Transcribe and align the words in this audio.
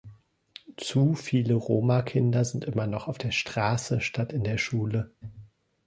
Zu 0.77 1.13
viele 1.13 1.53
Roma-Kinder 1.53 2.43
sind 2.43 2.65
immer 2.65 2.87
noch 2.87 3.07
auf 3.07 3.19
der 3.19 3.29
Straße 3.29 4.01
statt 4.01 4.33
in 4.33 4.43
der 4.43 4.57
Schule. 4.57 5.11